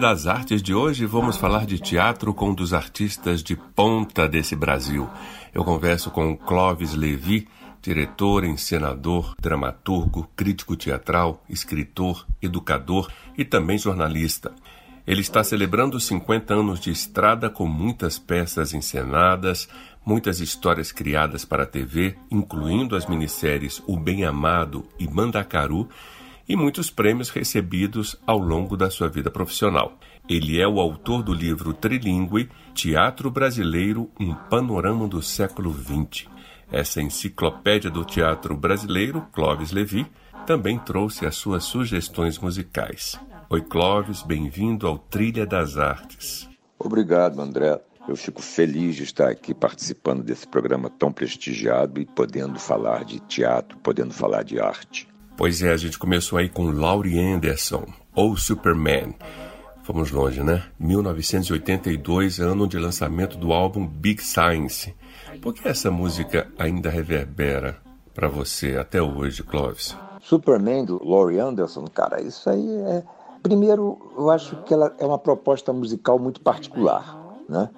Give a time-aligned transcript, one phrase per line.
[0.00, 4.56] Das Artes de hoje vamos falar de teatro com um dos artistas de ponta desse
[4.56, 5.08] Brasil.
[5.52, 7.46] Eu converso com Clóvis Levi,
[7.80, 13.08] diretor, encenador, dramaturgo, crítico teatral, escritor, educador
[13.38, 14.52] e também jornalista.
[15.06, 19.68] Ele está celebrando 50 anos de estrada com muitas peças encenadas,
[20.04, 25.88] muitas histórias criadas para a TV, incluindo as minisséries O Bem Amado e Mandacaru,
[26.48, 29.98] e muitos prêmios recebidos ao longo da sua vida profissional.
[30.28, 36.28] Ele é o autor do livro trilingue Teatro Brasileiro Um Panorama do Século XX.
[36.70, 40.06] Essa enciclopédia do teatro brasileiro, Clóvis Levi,
[40.46, 43.18] também trouxe as suas sugestões musicais.
[43.48, 46.48] Oi, Clóvis, bem-vindo ao Trilha das Artes.
[46.78, 47.80] Obrigado, André.
[48.06, 53.20] Eu fico feliz de estar aqui participando desse programa tão prestigiado e podendo falar de
[53.20, 55.08] teatro, podendo falar de arte.
[55.36, 59.14] Pois é, a gente começou aí com Laurie Anderson, ou Superman.
[59.82, 60.62] Fomos longe, né?
[60.78, 64.94] 1982, ano de lançamento do álbum Big Science.
[65.42, 67.76] Por que essa música ainda reverbera
[68.14, 69.96] para você até hoje, Clóvis?
[70.22, 73.02] Superman do Laurie Anderson, cara, isso aí é.
[73.42, 77.68] Primeiro, eu acho que ela é uma proposta musical muito particular, né?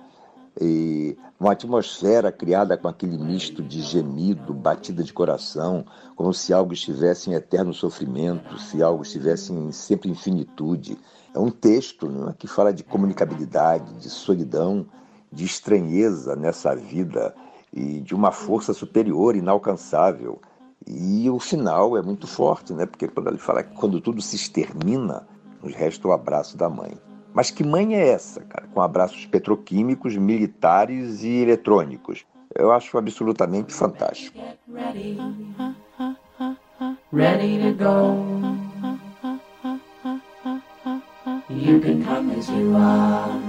[0.61, 6.73] E uma atmosfera criada com aquele misto de gemido, batida de coração, como se algo
[6.73, 10.98] estivesse em eterno sofrimento, se algo estivesse em sempre infinitude.
[11.35, 14.86] É um texto né, que fala de comunicabilidade, de solidão,
[15.30, 17.35] de estranheza nessa vida
[17.70, 20.41] e de uma força superior, inalcançável.
[20.86, 22.86] E o final é muito forte, né?
[22.86, 25.27] Porque quando ele fala que quando tudo se extermina,
[25.63, 26.97] nos resta o abraço da mãe.
[27.36, 28.67] Mas que mãe é essa, cara?
[28.73, 32.24] Com abraços petroquímicos, militares e eletrônicos.
[32.55, 34.39] Eu acho absolutamente fantástico.
[37.13, 38.17] Ready to go.
[41.51, 43.45] You can come as you are.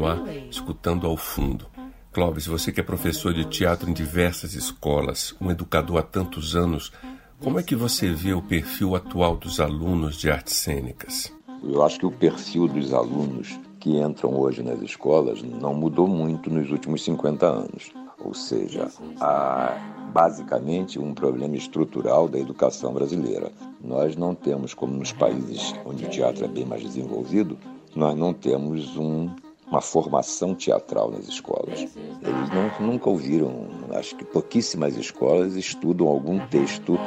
[0.00, 1.66] Continuar escutando ao fundo.
[2.12, 6.90] Clóvis, você que é professor de teatro em diversas escolas, um educador há tantos anos,
[7.38, 11.32] como é que você vê o perfil atual dos alunos de artes cênicas?
[11.62, 16.50] Eu acho que o perfil dos alunos que entram hoje nas escolas não mudou muito
[16.50, 17.92] nos últimos 50 anos.
[18.18, 18.90] Ou seja,
[19.20, 19.76] há
[20.12, 23.52] basicamente um problema estrutural da educação brasileira.
[23.82, 27.56] Nós não temos, como nos países onde o teatro é bem mais desenvolvido,
[27.94, 29.30] nós não temos um,
[29.70, 31.80] uma formação teatral nas escolas.
[31.80, 36.98] Eles não, nunca ouviram, acho que pouquíssimas escolas estudam algum texto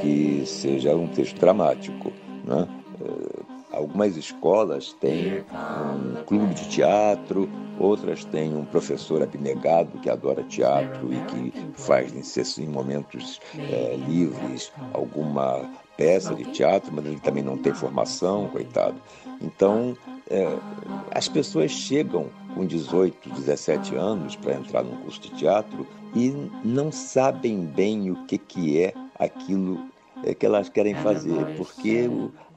[0.00, 2.12] que seja um texto dramático.
[2.44, 2.68] Né?
[3.00, 7.48] Eh, Algumas escolas têm um clube de teatro,
[7.78, 12.12] outras têm um professor abnegado que adora teatro e que faz
[12.58, 19.00] em momentos eh, livres alguma peça de teatro, mas ele também não tem formação, coitado.
[19.40, 19.96] Então,
[20.30, 20.58] eh,
[21.10, 26.32] as pessoas chegam com 18, 17 anos para entrar num curso de teatro e
[26.64, 29.80] não sabem bem o que, que é aquilo
[30.24, 32.08] eh, que elas querem fazer, porque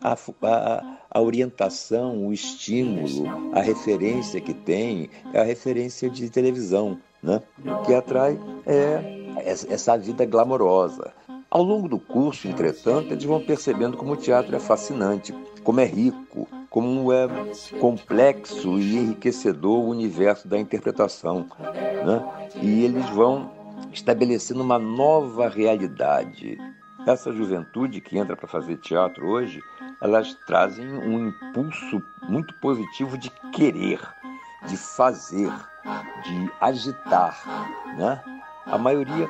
[0.02, 7.00] a, a, a orientação, o estímulo, a referência que tem é a referência de televisão,
[7.22, 7.42] né?
[7.66, 11.14] O que atrai é essa essa vida glamourosa.
[11.50, 15.34] Ao longo do curso, entretanto, eles vão percebendo como o teatro é fascinante,
[15.64, 17.28] como é rico, como é
[17.80, 21.48] complexo e enriquecedor o universo da interpretação.
[21.62, 22.50] Né?
[22.64, 23.52] E eles vão
[23.92, 26.58] estabelecendo uma nova realidade.
[27.06, 29.62] Essa juventude que entra para fazer teatro hoje,
[30.02, 34.00] elas trazem um impulso muito positivo de querer,
[34.66, 35.54] de fazer,
[36.24, 37.38] de agitar,
[38.00, 38.20] né?
[38.66, 39.30] A maioria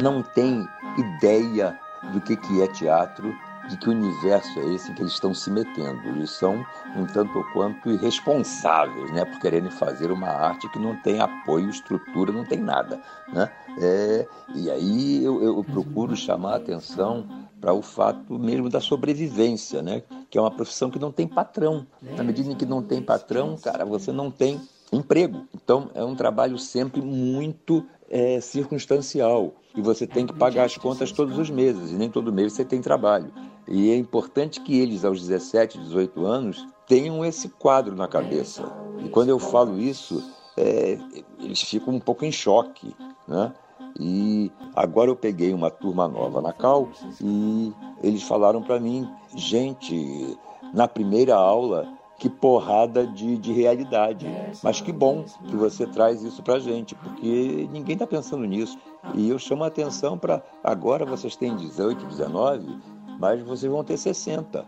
[0.00, 1.78] não tem ideia
[2.14, 3.36] do que, que é teatro,
[3.68, 6.08] de que universo é esse em que eles estão se metendo.
[6.08, 6.64] Eles são
[6.96, 12.32] um tanto quanto irresponsáveis, né, por quererem fazer uma arte que não tem apoio, estrutura,
[12.32, 13.00] não tem nada,
[13.32, 13.50] né?
[13.80, 17.26] É, e aí eu, eu procuro chamar a atenção
[17.60, 20.02] para o fato mesmo da sobrevivência, né?
[20.30, 21.86] Que é uma profissão que não tem patrão.
[22.16, 24.60] Na medida em que não tem patrão, cara, você não tem
[24.92, 25.46] emprego.
[25.54, 31.12] Então é um trabalho sempre muito é, circunstancial e você tem que pagar as contas
[31.12, 33.30] todos os meses e nem todo mês você tem trabalho.
[33.68, 38.64] E é importante que eles, aos 17, 18 anos, tenham esse quadro na cabeça.
[39.04, 40.22] E quando eu falo isso,
[40.56, 40.98] é,
[41.38, 43.52] eles ficam um pouco em choque, né?
[44.00, 46.88] E agora eu peguei uma turma nova na Cal
[47.20, 47.72] e
[48.02, 50.36] eles falaram para mim, gente,
[50.72, 51.88] na primeira aula
[52.18, 54.26] que porrada de, de realidade.
[54.62, 58.76] Mas que bom que você traz isso para gente, porque ninguém está pensando nisso.
[59.14, 62.76] E eu chamo a atenção para agora vocês têm 18, 19,
[63.18, 64.64] mas vocês vão ter 60.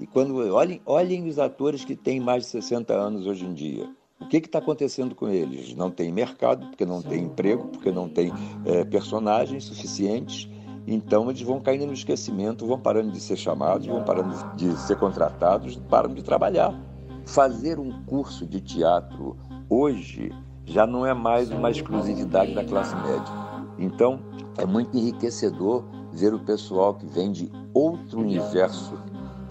[0.00, 3.88] E quando olhem, olhem os atores que têm mais de 60 anos hoje em dia.
[4.20, 5.74] O que está acontecendo com eles?
[5.74, 8.32] Não tem mercado, porque não tem emprego, porque não tem
[8.64, 10.48] é, personagens suficientes.
[10.86, 14.96] Então eles vão caindo no esquecimento, vão parando de ser chamados, vão parando de ser
[14.96, 16.74] contratados, param de trabalhar.
[17.26, 19.36] Fazer um curso de teatro
[19.68, 20.32] hoje
[20.64, 23.32] já não é mais uma exclusividade da classe média.
[23.78, 24.20] Então
[24.56, 28.98] é muito enriquecedor ver o pessoal que vem de outro universo,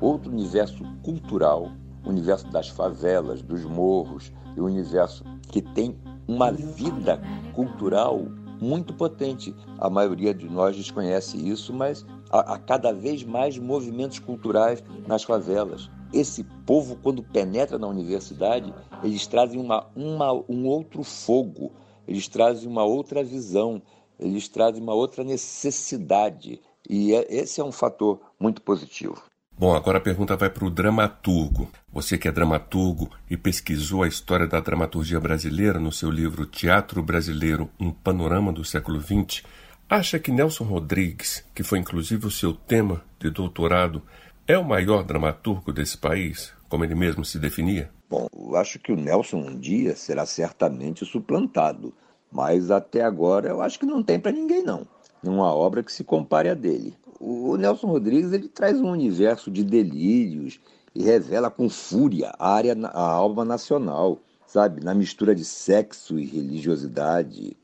[0.02, 1.72] outro universo cultural,
[2.06, 5.96] o universo das favelas, dos morros, e o universo que tem
[6.28, 7.22] uma vida
[7.54, 8.26] cultural
[8.60, 9.56] muito potente.
[9.78, 15.90] A maioria de nós desconhece isso, mas há, cada vez mais movimentos culturais nas favelas.
[16.12, 18.74] Esse povo, quando penetra na universidade,
[19.04, 21.72] eles trazem uma, uma, um outro fogo,
[22.08, 23.82] eles trazem uma outra visão,
[24.20, 26.60] eles trazem uma outra necessidade.
[26.90, 29.22] E é, esse é um fator muito positivo.
[29.60, 31.68] Bom, agora a pergunta vai para o dramaturgo.
[31.92, 37.02] Você que é dramaturgo e pesquisou a história da dramaturgia brasileira no seu livro Teatro
[37.02, 39.44] Brasileiro, um panorama do século XX,
[39.90, 44.04] acha que Nelson Rodrigues, que foi inclusive o seu tema de doutorado,
[44.48, 47.90] é o maior dramaturgo desse país, como ele mesmo se definia?
[48.08, 51.94] Bom, eu acho que o Nelson um dia será certamente suplantado,
[52.32, 54.86] mas até agora eu acho que não tem para ninguém não.
[55.24, 56.96] Uma obra que se compare a dele.
[57.20, 60.60] O Nelson Rodrigues ele traz um universo de delírios
[60.94, 64.84] e revela com fúria a área, a alma nacional, sabe?
[64.84, 67.58] Na mistura de sexo e religiosidade,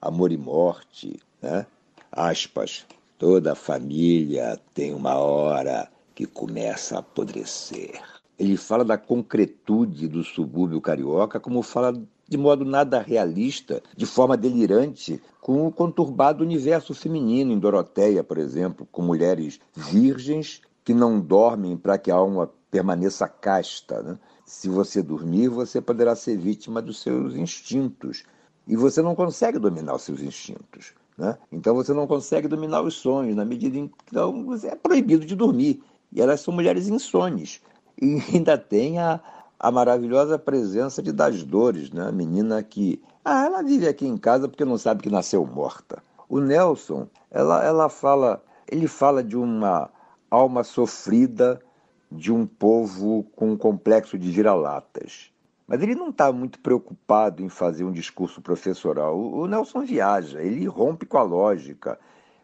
[0.00, 1.66] amor e morte, né?
[2.10, 2.86] Aspas.
[3.18, 7.98] Toda família tem uma hora que começa a apodrecer.
[8.38, 11.94] Ele fala da concretude do subúrbio carioca, como fala
[12.28, 18.38] de modo nada realista, de forma delirante, com o conturbado universo feminino em Doroteia, por
[18.38, 24.02] exemplo, com mulheres virgens que não dormem para que a alma permaneça casta.
[24.02, 24.18] Né?
[24.44, 28.24] Se você dormir, você poderá ser vítima dos seus instintos.
[28.66, 30.94] E você não consegue dominar os seus instintos.
[31.16, 31.36] Né?
[31.50, 35.24] Então você não consegue dominar os sonhos, na medida em que então, você é proibido
[35.24, 35.82] de dormir.
[36.12, 37.60] E elas são mulheres insones.
[38.00, 39.20] E ainda tem a,
[39.58, 42.08] a maravilhosa presença de Das Dores, né?
[42.08, 46.02] a menina que ah, ela vive aqui em casa porque não sabe que nasceu morta.
[46.28, 49.90] O Nelson, ela, ela fala, ele fala de uma
[50.30, 51.60] alma sofrida
[52.10, 55.30] de um povo com um complexo de vira-latas.
[55.66, 59.18] Mas ele não está muito preocupado em fazer um discurso professoral.
[59.18, 61.98] O Nelson viaja, ele rompe com a lógica.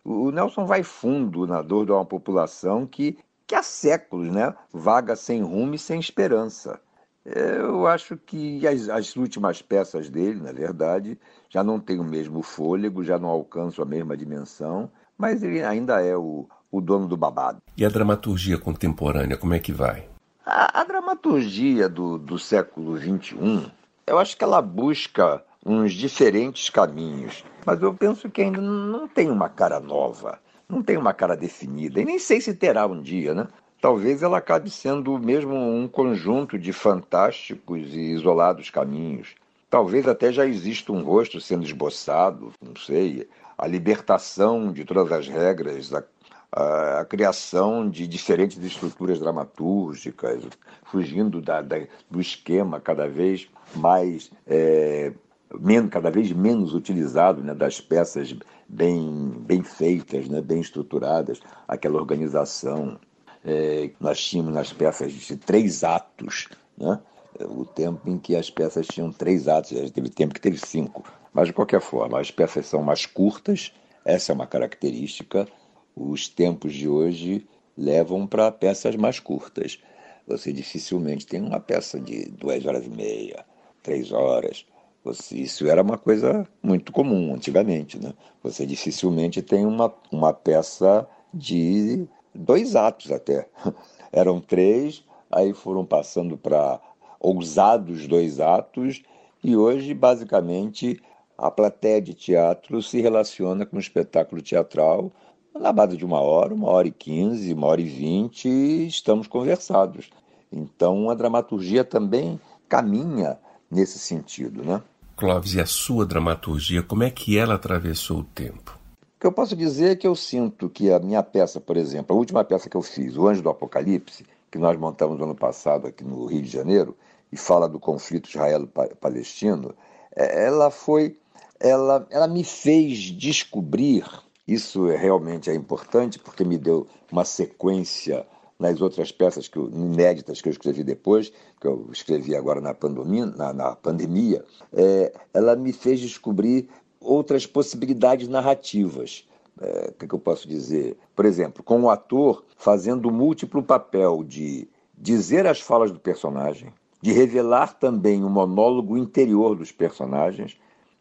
[0.05, 5.15] O Nelson vai fundo na dor de uma população que, que há séculos né, vaga
[5.15, 6.81] sem rumo e sem esperança.
[7.25, 11.17] Eu acho que as, as, últimas peças dele, na verdade,
[11.49, 16.01] já não têm o mesmo fôlego, já não alcançam a mesma dimensão, mas ele ainda
[16.01, 17.63] é o, o dono do babado.
[17.77, 20.09] E a dramaturgia contemporânea, como é que vai?
[20.45, 23.71] A, a dramaturgia do, do século XXI,
[24.05, 29.31] eu acho que ela busca uns diferentes caminhos, mas eu penso que ainda não tem
[29.31, 33.33] uma cara nova, não tem uma cara definida, e nem sei se terá um dia,
[33.33, 33.47] né?
[33.83, 39.35] Talvez ela acabe sendo mesmo um conjunto de fantásticos e isolados caminhos.
[39.69, 45.27] Talvez até já exista um rosto sendo esboçado, não sei, a libertação de todas as
[45.27, 46.05] regras, a,
[46.53, 50.45] a, a criação de diferentes estruturas dramatúrgicas,
[50.85, 55.13] fugindo da, da, do esquema cada vez mais, é,
[55.59, 58.33] men, cada vez menos utilizado né, das peças
[58.69, 62.97] bem, bem feitas, né, bem estruturadas, aquela organização
[63.45, 67.01] é, nós tínhamos nas peças de três atos, né?
[67.41, 71.05] o tempo em que as peças tinham três atos, teve tempo que teve cinco.
[71.33, 73.73] Mas, de qualquer forma, as peças são mais curtas,
[74.05, 75.47] essa é uma característica.
[75.95, 77.47] Os tempos de hoje
[77.77, 79.79] levam para peças mais curtas.
[80.27, 83.45] Você dificilmente tem uma peça de duas horas e meia,
[83.83, 84.67] três horas.
[85.05, 87.99] Você, isso era uma coisa muito comum antigamente.
[87.99, 88.13] Né?
[88.43, 93.49] Você dificilmente tem uma, uma peça de dois atos até.
[94.13, 96.81] Eram três, aí foram passando para
[97.19, 99.03] ousados dois atos,
[99.43, 101.01] e hoje, basicamente,
[101.37, 105.11] a plateia de teatro se relaciona com o espetáculo teatral
[105.59, 110.11] na base de uma hora, uma hora e quinze, uma hora e vinte, estamos conversados.
[110.51, 113.39] Então a dramaturgia também caminha
[113.71, 114.83] nesse sentido, né?
[115.17, 118.79] Clóvis, e a sua dramaturgia, como é que ela atravessou o tempo?
[119.23, 122.19] Que eu posso dizer é que eu sinto que a minha peça, por exemplo, a
[122.19, 125.87] última peça que eu fiz, O Anjo do Apocalipse, que nós montamos no ano passado
[125.87, 126.97] aqui no Rio de Janeiro,
[127.31, 129.77] e fala do conflito israelo-palestino,
[130.17, 131.17] é, ela foi,
[131.61, 134.05] ela, ela me fez descobrir
[134.49, 138.27] isso é, realmente é importante porque me deu uma sequência
[138.59, 143.27] nas outras peças que inéditas que eu escrevi depois, que eu escrevi agora na pandemia,
[143.27, 146.69] na, na pandemia é, ela me fez descobrir
[147.03, 149.27] outras possibilidades narrativas.
[149.61, 150.97] É, o que, que eu posso dizer?
[151.15, 156.73] Por exemplo, com o ator fazendo o múltiplo papel de dizer as falas do personagem,
[157.01, 160.57] de revelar também o monólogo interior dos personagens,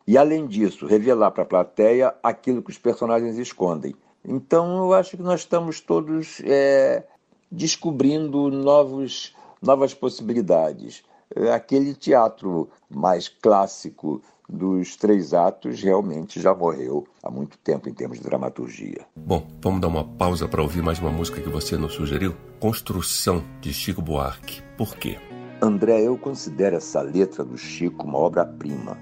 [0.07, 3.95] e, além disso, revelar para a plateia aquilo que os personagens escondem.
[4.25, 7.05] Então, eu acho que nós estamos todos é,
[7.51, 11.03] descobrindo novos, novas possibilidades.
[11.35, 17.93] É, aquele teatro mais clássico dos três atos realmente já morreu há muito tempo em
[17.93, 19.05] termos de dramaturgia.
[19.15, 22.35] Bom, vamos dar uma pausa para ouvir mais uma música que você nos sugeriu?
[22.59, 24.61] Construção, de Chico Buarque.
[24.77, 25.17] Por quê?
[25.61, 28.97] André, eu considero essa letra do Chico uma obra-prima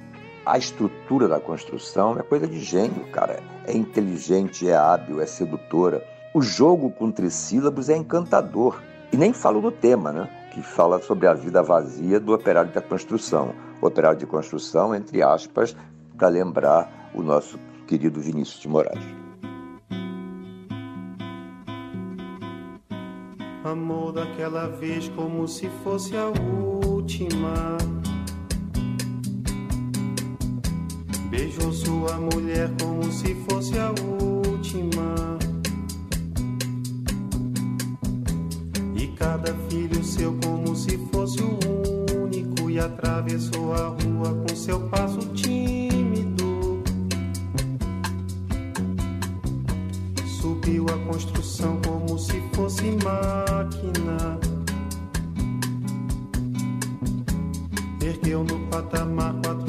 [0.49, 3.39] a estrutura da construção é coisa de gênio, cara.
[3.67, 6.03] É inteligente, é hábil, é sedutora.
[6.33, 8.81] O jogo com trissílabos é encantador.
[9.11, 10.27] E nem falo do tema, né?
[10.51, 13.53] Que fala sobre a vida vazia do operário da construção.
[13.81, 15.75] Operário de construção, entre aspas,
[16.17, 17.57] para lembrar o nosso
[17.87, 19.03] querido Vinícius de Moraes.
[23.63, 27.77] Amor daquela vez como se fosse a última
[31.29, 35.37] Beijou sua mulher como se fosse a última.
[38.95, 41.68] E cada filho seu como se fosse o único.
[42.79, 46.81] Atravessou a rua com seu passo tímido.
[50.41, 54.39] Subiu a construção como se fosse máquina.
[58.01, 59.68] Ergueu no patamar quatro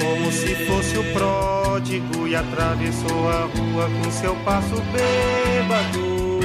[0.00, 6.40] Como se fosse o pródigo, e atravessou a rua com seu passo bêbado.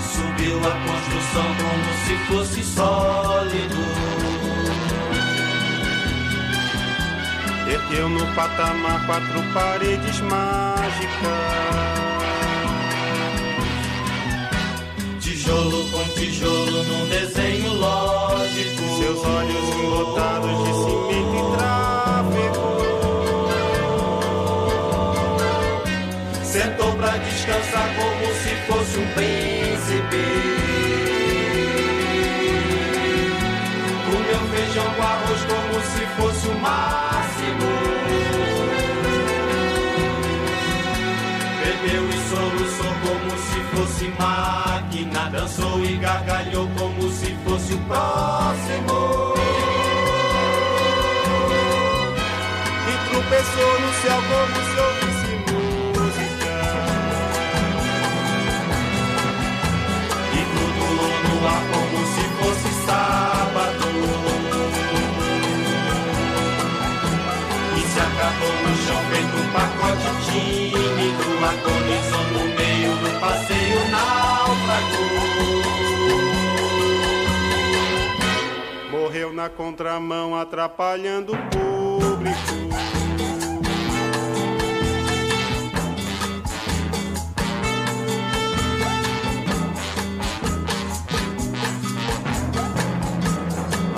[0.00, 3.82] Subiu a construção como se fosse sólido.
[7.70, 12.17] Ergueu no patamar quatro paredes mágicas.
[15.48, 18.82] Tijolo com tijolo num desenho lógico.
[18.98, 22.68] Seus olhos embotados de cimento e tráfego.
[26.44, 30.24] Sentou pra descansar como se fosse um príncipe.
[34.04, 37.27] Comeu feijão com arroz como se fosse o máximo.
[71.48, 75.02] Agonizou no meio do passeio náufrago.
[78.90, 82.58] Morreu na contramão, atrapalhando o público.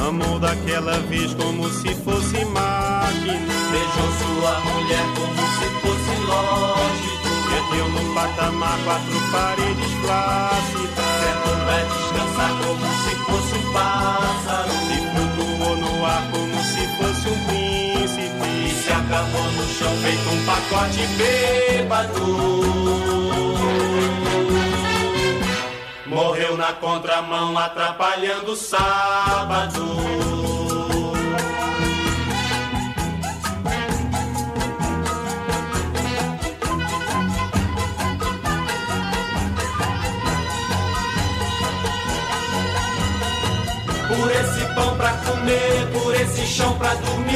[0.06, 3.54] Amou daquela vez como se fosse máquina.
[3.70, 7.29] Beijou sua mulher como se fosse lógico.
[7.60, 11.04] Perdeu no patamar quatro paredes plácidas.
[11.20, 14.72] Sentou pra descansar como se fosse um pássaro.
[14.90, 18.82] E flutuou no ar como se fosse um E príncipe.
[18.82, 22.26] se acabou no chão feito um pacote bêbado.
[26.06, 30.39] Morreu na contramão atrapalhando o sábado.
[45.92, 47.30] Por esse chão pra dormir.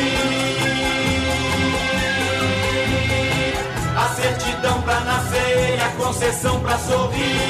[3.96, 7.43] A certidão pra nascer e a concessão pra sorrir.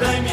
[0.00, 0.29] дай мне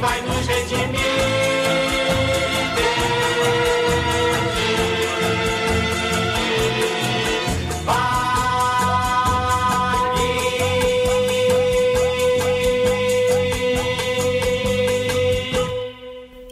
[0.00, 1.00] vai nos redimir.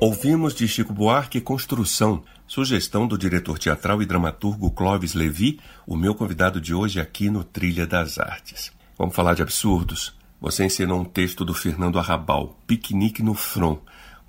[0.01, 6.15] Ouvimos de Chico Buarque Construção, sugestão do diretor teatral e dramaturgo Clóvis Levi, o meu
[6.15, 8.73] convidado de hoje aqui no Trilha das Artes.
[8.97, 10.18] Vamos falar de absurdos?
[10.41, 13.81] Você ensinou um texto do Fernando Arrabal, Piquenique no Front,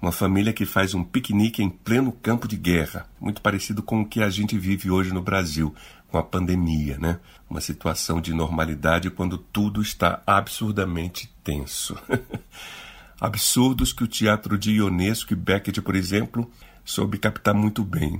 [0.01, 4.05] uma família que faz um piquenique em pleno campo de guerra, muito parecido com o
[4.05, 5.75] que a gente vive hoje no Brasil,
[6.07, 7.19] com a pandemia, né?
[7.47, 11.95] Uma situação de normalidade quando tudo está absurdamente tenso.
[13.21, 16.49] Absurdos que o teatro de Ionesco e Beckett, por exemplo,
[16.85, 18.19] soube captar muito bem.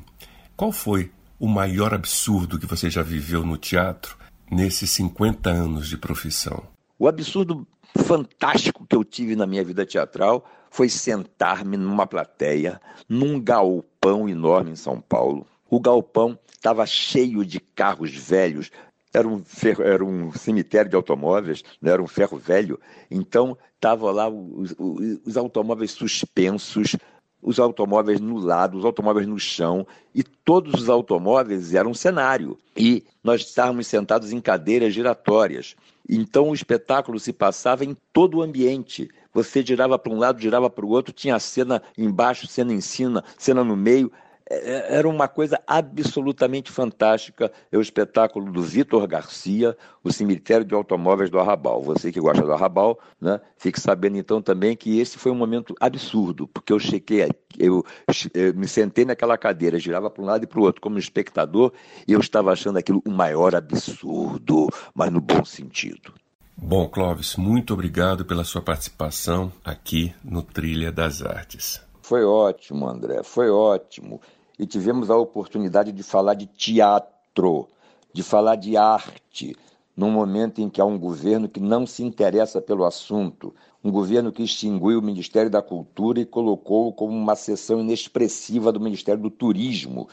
[0.56, 4.17] Qual foi o maior absurdo que você já viveu no teatro
[4.52, 6.67] nesses 50 anos de profissão?
[6.99, 7.65] O absurdo
[7.97, 14.71] fantástico que eu tive na minha vida teatral foi sentar-me numa plateia, num galpão enorme
[14.71, 15.45] em São Paulo.
[15.69, 18.71] O galpão estava cheio de carros velhos,
[19.13, 22.80] era um, ferro, era um cemitério de automóveis, não era um ferro velho.
[23.10, 26.95] Então, estavam lá os, os, os automóveis suspensos,
[27.41, 32.58] os automóveis no lado, os automóveis no chão, e todos os automóveis eram um cenário.
[32.75, 35.75] E nós estávamos sentados em cadeiras giratórias.
[36.07, 39.09] Então o espetáculo se passava em todo o ambiente.
[39.33, 43.23] Você girava para um lado, girava para o outro, tinha cena embaixo, cena em cima,
[43.38, 44.12] cena no meio.
[44.49, 47.51] É, era uma coisa absolutamente fantástica.
[47.71, 51.83] É o espetáculo do Vitor Garcia, O Cemitério de Automóveis do Arrabal.
[51.83, 55.75] Você que gosta do Arrabal, né, fique sabendo então também que esse foi um momento
[55.79, 57.85] absurdo, porque eu chequei, eu,
[58.33, 61.71] eu me sentei naquela cadeira, girava para um lado e para o outro como espectador,
[62.07, 66.13] e eu estava achando aquilo o maior absurdo, mas no bom sentido.
[66.57, 71.81] Bom, Clóvis, muito obrigado pela sua participação aqui no Trilha das Artes.
[72.01, 74.19] Foi ótimo, André, foi ótimo.
[74.60, 77.69] E tivemos a oportunidade de falar de teatro,
[78.13, 79.56] de falar de arte,
[79.95, 84.32] num momento em que há um governo que não se interessa pelo assunto, um governo
[84.32, 89.30] que extinguiu o Ministério da Cultura e colocou como uma seção inexpressiva do Ministério do
[89.30, 90.10] Turismo,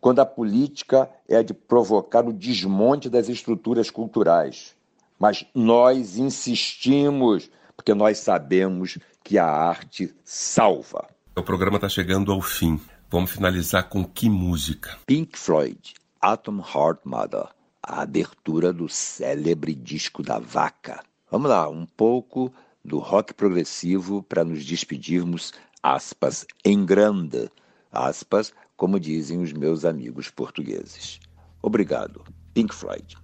[0.00, 4.74] quando a política é a de provocar o desmonte das estruturas culturais.
[5.18, 11.06] Mas nós insistimos, porque nós sabemos que a arte salva.
[11.36, 12.80] O programa está chegando ao fim.
[13.12, 14.96] Vamos finalizar com que música?
[15.04, 17.48] Pink Floyd, Atom Heart Mother,
[17.82, 21.02] a abertura do célebre disco da vaca.
[21.28, 22.52] Vamos lá, um pouco
[22.84, 27.50] do rock progressivo para nos despedirmos, aspas, em grande,
[27.90, 31.18] aspas, como dizem os meus amigos portugueses.
[31.60, 32.22] Obrigado,
[32.54, 33.18] Pink Floyd.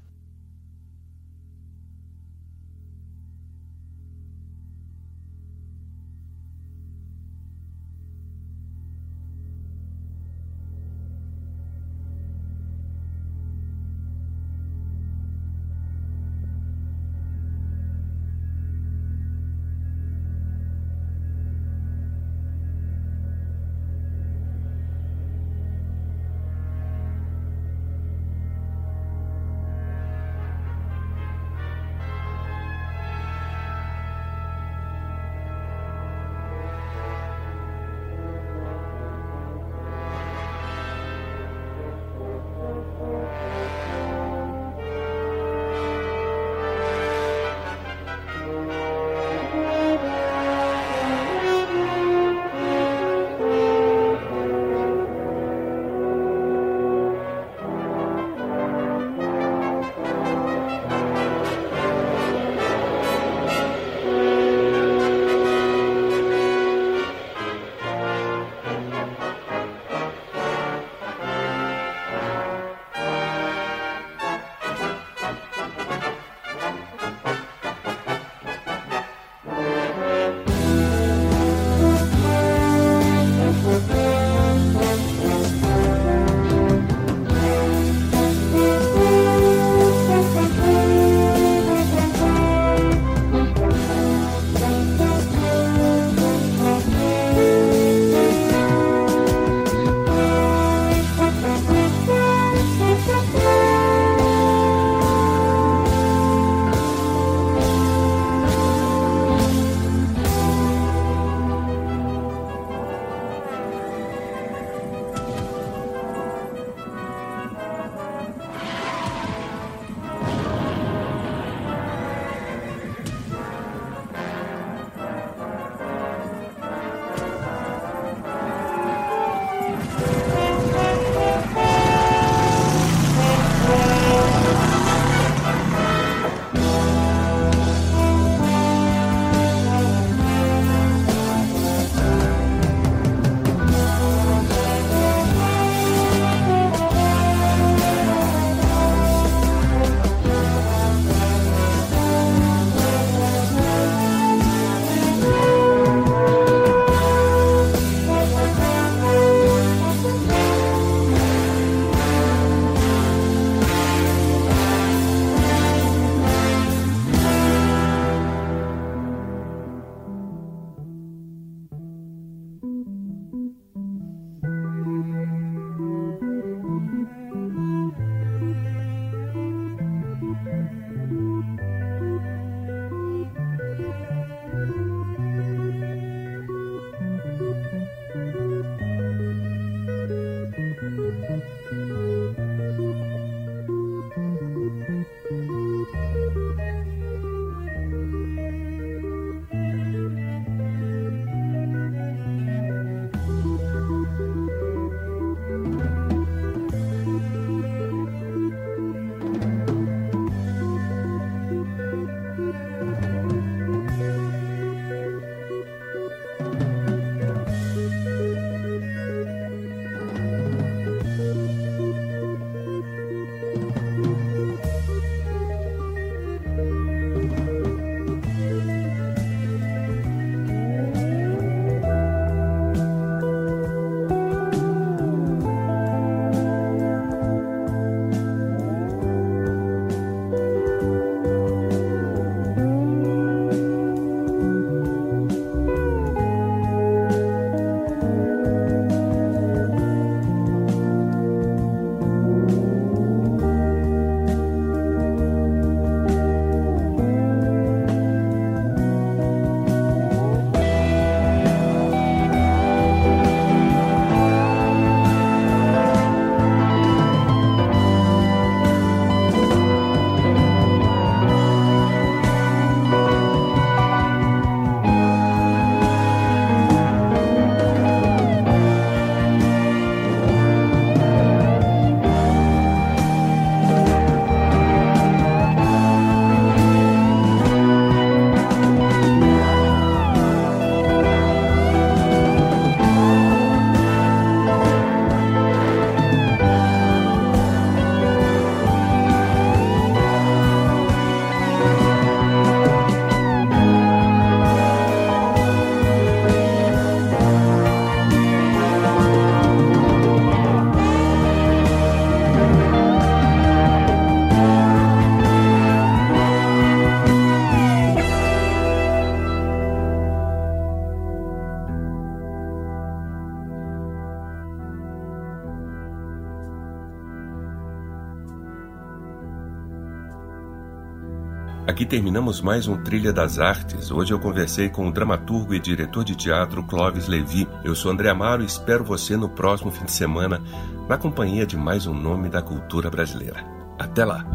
[331.89, 333.93] Terminamos mais um Trilha das Artes.
[333.93, 337.47] Hoje eu conversei com o dramaturgo e diretor de teatro Clóvis Levi.
[337.63, 340.43] Eu sou André Amaro e espero você no próximo fim de semana
[340.89, 343.45] na companhia de mais um nome da cultura brasileira.
[343.79, 344.27] Até lá!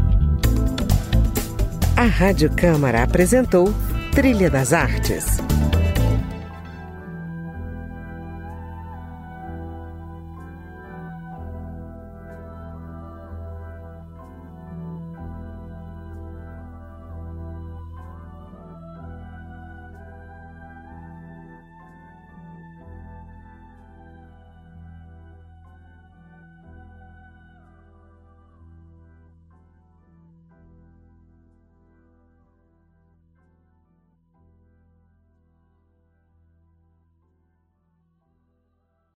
[1.97, 3.73] A Rádio Câmara apresentou
[4.13, 5.37] Trilha das Artes.